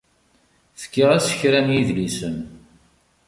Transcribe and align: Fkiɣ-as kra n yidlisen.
Fkiɣ-as 0.81 1.27
kra 1.39 1.59
n 1.65 1.73
yidlisen. 1.75 2.35